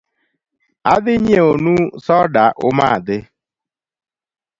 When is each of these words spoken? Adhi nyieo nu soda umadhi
Adhi 0.93 1.13
nyieo 1.23 1.51
nu 1.63 1.73
soda 2.05 2.43
umadhi 2.67 3.19